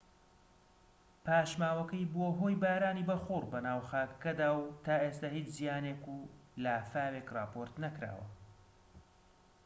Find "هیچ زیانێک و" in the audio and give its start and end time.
5.35-6.17